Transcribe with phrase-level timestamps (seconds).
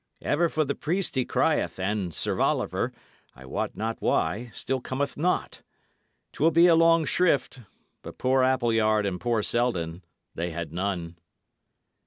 [0.23, 2.91] Ever for the priest he crieth, and Sir Oliver,
[3.35, 5.61] I wot not why, still cometh not.
[6.33, 7.61] 'Twill be a long shrift;
[8.01, 10.01] but poor Appleyard and poor Selden,
[10.33, 11.17] they had none."